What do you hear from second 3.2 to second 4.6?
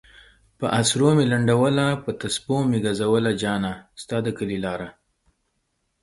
جانہ! ستا د کلی